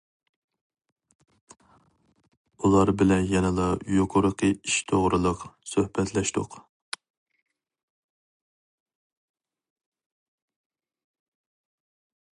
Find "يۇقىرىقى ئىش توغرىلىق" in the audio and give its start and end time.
3.97-5.45